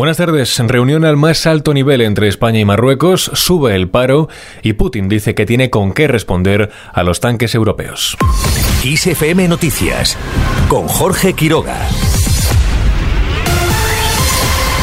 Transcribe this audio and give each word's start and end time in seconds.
Buenas 0.00 0.16
tardes. 0.16 0.58
Reunión 0.60 1.04
al 1.04 1.18
más 1.18 1.46
alto 1.46 1.74
nivel 1.74 2.00
entre 2.00 2.26
España 2.26 2.58
y 2.58 2.64
Marruecos, 2.64 3.30
sube 3.34 3.76
el 3.76 3.90
paro 3.90 4.30
y 4.62 4.72
Putin 4.72 5.10
dice 5.10 5.34
que 5.34 5.44
tiene 5.44 5.68
con 5.68 5.92
qué 5.92 6.08
responder 6.08 6.70
a 6.90 7.02
los 7.02 7.20
tanques 7.20 7.54
europeos. 7.54 8.16
ISFM 8.82 9.46
Noticias 9.46 10.16
con 10.70 10.88
Jorge 10.88 11.34
Quiroga. 11.34 11.86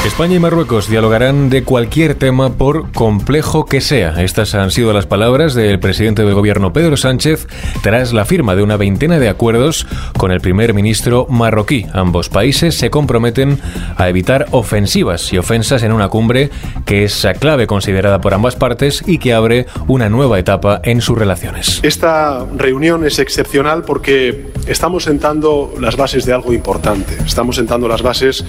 España 0.08 0.36
y 0.36 0.40
Marruecos 0.40 0.90
dialogarán 0.90 1.50
de 1.50 1.64
cualquier 1.64 2.16
tema 2.16 2.54
por 2.54 2.94
complejo 2.94 3.66
que 3.66 3.82
sea. 3.82 4.24
Estas 4.24 4.56
han 4.56 4.72
sido 4.72 4.94
las 4.94 5.06
palabras 5.06 5.54
del 5.54 5.82
presidente 5.82 6.24
del 6.24 6.34
gobierno 6.34 6.72
Pedro 6.72 6.96
Sánchez 6.96 7.46
tras 7.84 8.14
la 8.14 8.24
firma 8.24 8.56
de 8.56 8.64
una 8.64 8.78
veintena 8.78 9.20
de 9.20 9.28
acuerdos 9.28 9.86
con 10.18 10.32
el 10.32 10.40
primer 10.40 10.74
ministro 10.74 11.28
marroquí. 11.30 11.88
Ambos 11.92 12.30
países 12.30 12.76
se 12.78 12.90
comprometen 12.90 13.60
a 13.98 14.08
evitar 14.08 14.46
ofensivas 14.52 15.34
y 15.34 15.40
ofensas 15.40 15.84
en 15.84 15.92
una 15.92 16.08
cumbre 16.08 16.52
que 16.86 17.04
es 17.04 17.28
clave 17.40 17.68
considerada 17.68 18.22
por 18.22 18.34
ambas 18.34 18.56
partes 18.56 19.04
y 19.06 19.18
que 19.18 19.34
abre 19.34 19.66
una 19.88 20.10
nueva 20.10 20.40
etapa 20.40 20.80
en 20.86 21.02
sus 21.02 21.18
relaciones. 21.18 21.82
Esta 21.84 22.46
reunión 22.56 23.06
es 23.06 23.20
excepcional 23.20 23.84
porque 23.84 24.48
estamos 24.68 25.04
sentando 25.04 25.74
las 25.82 25.98
bases 25.98 26.26
de 26.26 26.32
algo 26.32 26.54
importante. 26.54 27.18
Estamos 27.26 27.58
sentando 27.58 27.90
las 27.90 28.02
bases 28.02 28.46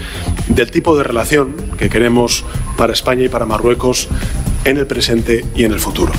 del 0.47 0.71
tipo 0.71 0.97
de 0.97 1.03
relación 1.03 1.48
que 1.79 1.89
queremos 1.89 2.45
para 2.77 2.93
España 2.93 3.25
y 3.25 3.29
para 3.29 3.47
Marruecos 3.47 4.09
en 4.65 4.77
el 4.77 4.87
presente 4.87 5.45
y 5.55 5.65
en 5.65 5.73
el 5.73 5.81
futuro. 5.81 6.13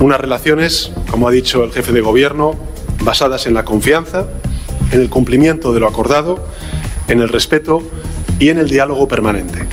Unas 0.00 0.20
relaciones, 0.20 0.92
como 1.10 1.28
ha 1.28 1.30
dicho 1.30 1.64
el 1.64 1.72
jefe 1.72 1.92
de 1.92 2.00
gobierno, 2.00 2.56
basadas 3.02 3.46
en 3.46 3.54
la 3.54 3.64
confianza, 3.64 4.26
en 4.92 5.00
el 5.00 5.10
cumplimiento 5.10 5.72
de 5.72 5.80
lo 5.80 5.88
acordado, 5.88 6.46
en 7.08 7.20
el 7.20 7.28
respeto 7.28 7.82
y 8.38 8.48
en 8.48 8.58
el 8.58 8.68
diálogo 8.68 9.08
permanente. 9.08 9.66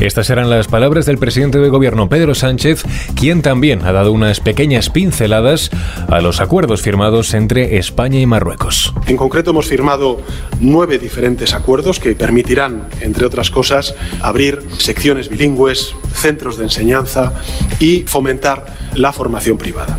Estas 0.00 0.28
eran 0.28 0.50
las 0.50 0.68
palabras 0.68 1.06
del 1.06 1.16
presidente 1.16 1.58
del 1.58 1.70
gobierno 1.70 2.08
Pedro 2.08 2.34
Sánchez, 2.34 2.84
quien 3.18 3.40
también 3.40 3.82
ha 3.82 3.92
dado 3.92 4.12
unas 4.12 4.40
pequeñas 4.40 4.90
pinceladas 4.90 5.70
a 6.08 6.20
los 6.20 6.40
acuerdos 6.40 6.82
firmados 6.82 7.32
entre 7.32 7.78
España 7.78 8.20
y 8.20 8.26
Marruecos. 8.26 8.92
En 9.06 9.16
concreto 9.16 9.52
hemos 9.52 9.66
firmado 9.66 10.20
nueve 10.60 10.98
diferentes 10.98 11.54
acuerdos 11.54 11.98
que 11.98 12.14
permitirán, 12.14 12.88
entre 13.00 13.24
otras 13.24 13.50
cosas, 13.50 13.94
abrir 14.20 14.62
secciones 14.76 15.30
bilingües, 15.30 15.94
centros 16.12 16.58
de 16.58 16.64
enseñanza 16.64 17.32
y 17.80 18.02
fomentar 18.02 18.66
la 18.94 19.12
formación 19.12 19.56
privada. 19.56 19.98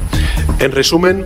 En 0.60 0.72
resumen, 0.74 1.26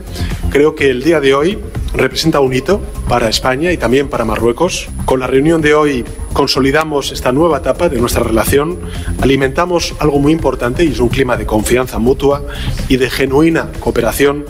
creo 0.50 0.76
que 0.76 0.90
el 0.90 1.04
día 1.04 1.20
de 1.20 1.34
hoy 1.34 1.60
representa 1.94 2.40
un 2.40 2.54
hito 2.54 2.82
para 3.08 3.30
España 3.30 3.72
y 3.72 3.78
también 3.78 4.10
para 4.10 4.26
Marruecos. 4.26 4.90
Con 5.06 5.20
la 5.20 5.28
reunión 5.28 5.62
de 5.62 5.74
hoy 5.74 6.06
consolidamos 6.34 7.12
esta 7.12 7.32
nueva 7.32 7.58
etapa 7.58 7.90
de 7.90 8.00
nuestra 8.00 8.24
relación, 8.24 8.80
alimentamos 9.22 9.94
algo 10.00 10.20
muy 10.20 10.32
importante 10.32 10.84
y 10.84 10.90
es 10.90 11.00
un 11.00 11.10
clima 11.10 11.38
de 11.38 11.46
confianza 11.46 12.00
mutua 12.00 12.44
y 12.88 12.98
de 12.98 13.10
genuina 13.10 13.70
cooperación 13.80 14.46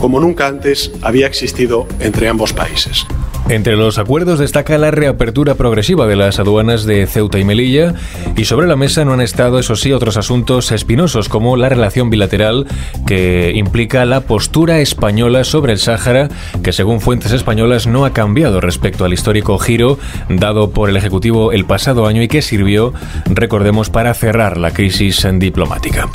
como 0.00 0.20
nunca 0.20 0.46
antes 0.46 0.92
había 1.02 1.26
existido 1.26 1.86
entre 2.00 2.28
ambos 2.28 2.52
países. 2.52 3.06
Entre 3.48 3.76
los 3.76 3.98
acuerdos 3.98 4.38
destaca 4.38 4.78
la 4.78 4.90
reapertura 4.90 5.54
progresiva 5.54 6.06
de 6.06 6.16
las 6.16 6.38
aduanas 6.38 6.86
de 6.86 7.06
Ceuta 7.06 7.38
y 7.38 7.44
Melilla 7.44 7.94
y 8.36 8.46
sobre 8.46 8.66
la 8.66 8.74
mesa 8.74 9.04
no 9.04 9.12
han 9.12 9.20
estado, 9.20 9.58
eso 9.58 9.76
sí, 9.76 9.92
otros 9.92 10.16
asuntos 10.16 10.72
espinosos 10.72 11.28
como 11.28 11.56
la 11.56 11.68
relación 11.68 12.08
bilateral 12.08 12.66
que 13.06 13.52
implica 13.54 14.06
la 14.06 14.22
postura 14.22 14.80
española 14.80 15.44
sobre 15.44 15.72
el 15.72 15.78
Sáhara 15.78 16.28
que 16.62 16.72
según 16.72 17.02
fuentes 17.02 17.32
españolas 17.32 17.86
no 17.86 18.06
ha 18.06 18.14
cambiado 18.14 18.62
respecto 18.62 19.04
al 19.04 19.12
histórico 19.12 19.58
giro 19.58 19.98
dado 20.30 20.70
por 20.70 20.88
el 20.88 20.96
Ejecutivo 20.96 21.52
el 21.52 21.66
pasado 21.66 22.06
año 22.06 22.22
y 22.22 22.28
que 22.28 22.40
sirvió, 22.40 22.94
recordemos, 23.26 23.90
para 23.90 24.14
cerrar 24.14 24.56
la 24.56 24.70
crisis 24.70 25.26
diplomática. 25.34 26.08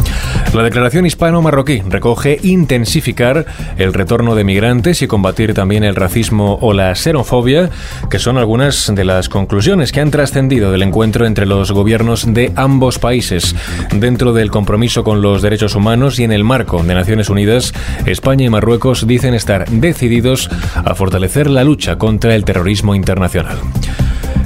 La 0.54 0.64
declaración 0.64 1.06
hispano-marroquí 1.06 1.84
recoge 1.88 2.40
intensificar 2.42 3.46
el 3.78 3.94
retorno 3.94 4.34
de 4.34 4.44
migrantes 4.44 5.04
y 5.04 5.08
combatir 5.08 5.54
también 5.54 5.84
el 5.84 5.96
racismo 5.96 6.58
o 6.62 6.74
la 6.74 6.96
xenofobia, 7.20 7.70
que 8.10 8.20
son 8.20 8.38
algunas 8.38 8.94
de 8.94 9.04
las 9.04 9.28
conclusiones 9.28 9.92
que 9.92 10.00
han 10.00 10.12
trascendido 10.12 10.72
del 10.72 10.84
encuentro 10.84 11.26
entre 11.26 11.46
los 11.46 11.72
gobiernos 11.72 12.34
de 12.34 12.52
ambos 12.56 12.98
países. 12.98 13.56
Dentro 13.92 14.34
del 14.34 14.52
compromiso 14.52 15.04
con 15.04 15.22
los 15.22 15.42
derechos 15.42 15.76
humanos 15.76 16.20
y 16.20 16.24
en 16.24 16.32
el 16.32 16.44
marco 16.44 16.82
de 16.82 16.96
Naciones 16.96 17.30
Unidas, 17.30 17.74
España 18.06 18.46
y 18.46 18.50
Marruecos 18.50 19.06
dicen 19.06 19.34
estar 19.34 19.70
decididos 19.70 20.50
a 20.76 20.96
fortalecer 20.96 21.50
la 21.50 21.64
lucha 21.64 21.98
contra 21.98 22.36
el 22.36 22.46
terrorismo 22.46 22.96
internacional. 22.96 23.58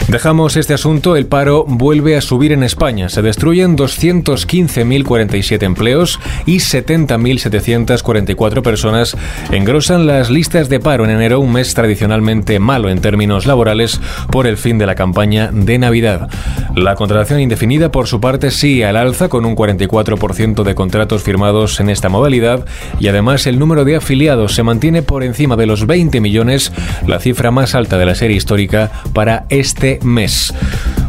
Dejamos 0.08 0.58
este 0.58 0.74
asunto, 0.74 1.16
el 1.16 1.26
paro 1.26 1.66
vuelve 1.68 2.18
a 2.18 2.22
subir 2.22 2.52
en 2.52 2.62
España. 2.62 3.10
Se 3.10 3.22
destruyen 3.22 3.78
215.047 3.78 5.64
empleos 5.64 6.20
y 6.46 6.58
70.744 6.58 8.62
personas 8.62 9.18
engrosan 9.52 10.06
las 10.06 10.30
listas 10.30 10.70
de 10.70 10.80
paro 10.80 11.06
en 11.06 11.12
enero, 11.12 11.40
un 11.40 11.54
mes 11.54 11.74
tradicionalmente 11.74 12.60
malo 12.60 12.90
en 12.90 13.02
términos 13.02 13.46
laborales 13.46 14.00
por 14.30 14.46
el 14.46 14.58
fin 14.58 14.78
de 14.78 14.86
la 14.86 14.96
campaña 14.96 15.50
de 15.52 15.80
Navidad. 15.80 16.30
La 16.76 16.96
contratación 16.96 17.40
indefinida, 17.40 17.92
por 17.92 18.08
su 18.08 18.20
parte, 18.20 18.52
sigue 18.52 18.86
al 18.86 18.98
alza 18.98 19.30
con 19.30 19.46
un 19.46 19.56
44% 19.56 20.64
de 20.64 20.76
contratos 20.76 21.24
firmados 21.24 21.80
en 21.80 21.90
esta 21.90 22.10
modalidad 22.10 22.66
y 23.00 23.08
además 23.08 23.48
el 23.48 23.58
número 23.58 23.86
de 23.86 23.96
afiliados 23.96 24.54
se 24.54 24.64
mantiene 24.64 25.02
por 25.02 25.24
encima 25.24 25.56
de 25.56 25.66
los 25.66 25.88
20 25.88 26.20
millones, 26.20 26.72
la 27.08 27.20
cifra 27.20 27.52
más 27.52 27.74
alta 27.74 27.98
de 27.98 28.06
la 28.06 28.16
serie 28.16 28.38
histórica 28.38 28.92
para 29.14 29.46
este 29.50 29.93
mes. 30.02 30.54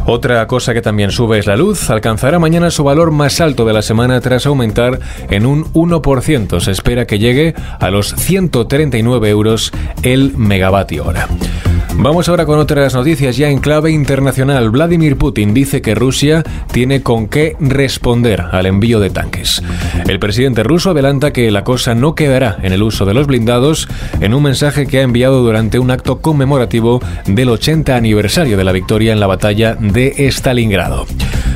Otra 0.07 0.45
cosa 0.45 0.73
que 0.73 0.81
también 0.81 1.11
sube 1.11 1.39
es 1.39 1.47
la 1.47 1.57
luz. 1.57 1.89
Alcanzará 1.89 2.37
mañana 2.37 2.69
su 2.69 2.83
valor 2.83 3.11
más 3.11 3.41
alto 3.41 3.65
de 3.65 3.73
la 3.73 3.81
semana 3.81 4.21
tras 4.21 4.45
aumentar 4.45 4.99
en 5.29 5.45
un 5.45 5.65
1%. 5.73 6.59
Se 6.59 6.71
espera 6.71 7.07
que 7.07 7.17
llegue 7.17 7.55
a 7.79 7.89
los 7.89 8.13
139 8.15 9.29
euros 9.29 9.71
el 10.03 10.37
megavatio 10.37 11.05
hora. 11.05 11.27
Vamos 11.97 12.27
ahora 12.29 12.45
con 12.45 12.59
otras 12.59 12.93
noticias 12.93 13.37
ya 13.37 13.49
en 13.49 13.59
clave 13.59 13.91
internacional. 13.91 14.69
Vladimir 14.69 15.17
Putin 15.17 15.53
dice 15.53 15.81
que 15.81 15.95
Rusia 15.95 16.43
tiene 16.71 17.01
con 17.01 17.27
qué 17.27 17.55
responder 17.59 18.41
al 18.41 18.65
envío 18.65 18.99
de 18.99 19.09
tanques. 19.09 19.63
El 20.07 20.19
presidente 20.19 20.63
ruso 20.63 20.91
adelanta 20.91 21.31
que 21.31 21.49
la 21.51 21.63
cosa 21.63 21.95
no 21.95 22.13
quedará 22.13 22.57
en 22.61 22.73
el 22.73 22.83
uso 22.83 23.05
de 23.05 23.13
los 23.13 23.27
blindados 23.27 23.87
en 24.19 24.33
un 24.33 24.43
mensaje 24.43 24.85
que 24.85 24.99
ha 24.99 25.03
enviado 25.03 25.41
durante 25.41 25.79
un 25.79 25.89
acto 25.89 26.19
conmemorativo 26.19 27.01
del 27.25 27.49
80 27.49 27.95
aniversario 27.95 28.57
de 28.57 28.63
la 28.63 28.71
victoria 28.71 29.13
en 29.13 29.19
la 29.19 29.27
batalla 29.27 29.75
de 29.75 30.27
Stalingrado. 30.27 31.05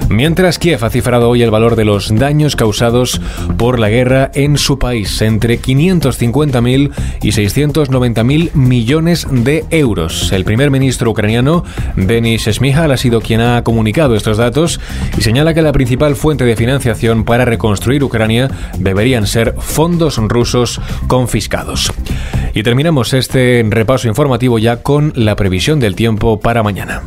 Mientras 0.10 0.58
Kiev 0.58 0.84
ha 0.84 0.90
cifrado 0.90 1.30
hoy 1.30 1.44
el 1.44 1.52
valor 1.52 1.76
de 1.76 1.86
los 1.86 2.14
daños 2.16 2.56
causados 2.56 3.22
por 3.58 3.80
la 3.80 3.90
guerra 3.90 4.32
en 4.34 4.58
su 4.58 4.80
país 4.80 5.22
entre 5.22 5.62
550.000 5.62 6.92
y 7.22 7.30
690.000 7.30 8.54
millones 8.56 9.28
de 9.30 9.66
euros. 9.70 10.32
El 10.32 10.46
primer 10.46 10.72
ministro 10.72 11.12
ucraniano, 11.12 11.64
Denis 11.96 12.50
Smihal, 12.52 12.92
ha 12.92 12.98
sido 12.98 13.22
quien 13.22 13.42
ha 13.42 13.64
comunicado 13.64 14.16
estos 14.16 14.38
datos 14.38 14.80
y 15.16 15.22
señala 15.22 15.54
que 15.54 15.62
la 15.62 15.74
principal 15.74 16.16
fuente 16.16 16.44
de 16.44 16.56
financiación 16.56 17.24
para 17.24 17.46
reconstruir 17.46 18.04
Ucrania 18.04 18.50
deberían 18.80 19.28
ser 19.28 19.54
fondos 19.60 20.18
rusos 20.18 20.82
confiscados. 21.08 21.94
Y 22.56 22.64
terminamos 22.64 23.14
este 23.14 23.64
repaso 23.70 24.08
informativo 24.08 24.58
ya 24.58 24.78
con 24.78 25.14
la 25.16 25.36
previsión 25.36 25.80
del 25.80 25.96
tiempo 25.96 26.40
para 26.40 26.64
mañana. 26.64 27.04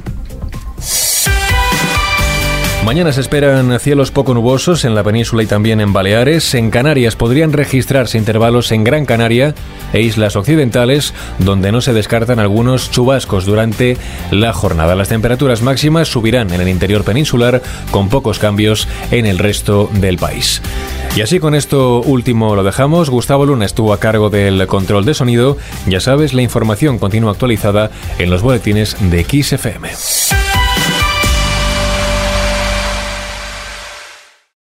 Mañana 2.85 3.13
se 3.13 3.21
esperan 3.21 3.79
cielos 3.79 4.11
poco 4.11 4.35
nubosos 4.35 4.85
en 4.85 4.97
la 4.97 5.05
península 5.05 5.45
y 5.45 5.47
también 5.47 5.81
en 5.81 5.93
Baleares. 5.93 6.53
En 6.55 6.71
Canarias 6.71 7.15
podrían 7.15 7.53
registrarse 7.53 8.19
intervalos 8.19 8.73
en 8.73 8.83
Gran 8.83 9.07
Canaria 9.07 9.55
e 9.93 10.03
islas 10.03 10.35
occidentales, 10.35 11.15
donde 11.39 11.71
no 11.71 11.81
se 11.81 11.93
descartan 11.93 12.41
algunos 12.41 12.91
chubascos 12.91 13.47
durante 13.47 13.97
la 14.33 14.53
jornada. 14.53 14.97
Las 14.97 15.09
temperaturas 15.09 15.63
máximas 15.63 16.09
subirán 16.09 16.53
en 16.53 16.61
el 16.61 16.69
interior 16.69 17.05
peninsular, 17.05 17.63
con 17.93 18.09
pocos 18.09 18.41
cambios 18.41 18.89
en 19.13 19.27
el 19.27 19.39
resto 19.39 19.89
del 19.95 20.19
país. 20.19 20.61
Y 21.17 21.21
así 21.21 21.39
con 21.39 21.55
esto 21.55 22.01
último 22.03 22.57
lo 22.57 22.65
dejamos. 22.65 23.11
Gustavo 23.11 23.47
Luna 23.47 23.65
estuvo 23.65 23.93
a 23.93 24.01
cargo 24.01 24.29
del 24.29 24.67
control 24.67 25.05
de 25.05 25.15
sonido. 25.15 25.57
Ya 25.87 26.01
sabes, 26.01 26.35
la 26.35 26.43
información 26.43 26.99
continúa 26.99 27.31
actualizada 27.31 27.93
en 28.19 28.29
los 28.29 28.43
boletines 28.43 28.97
de 28.99 29.23
XFM. 29.23 30.42